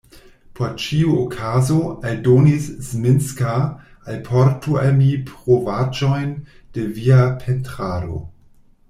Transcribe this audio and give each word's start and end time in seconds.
Por 0.59 0.69
ĉiu 0.83 1.09
okazo, 1.23 1.75
aldonis 2.11 2.65
Zminska, 2.87 3.51
alportu 4.13 4.79
al 4.85 4.89
mi 5.03 5.11
provaĵojn 5.29 6.33
de 6.79 6.87
via 6.97 7.21
pentrado. 7.45 8.25